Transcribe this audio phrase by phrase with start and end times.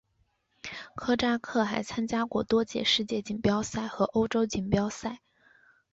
[0.95, 5.19] 科扎克还参加过多届世界锦标赛和欧洲锦标赛。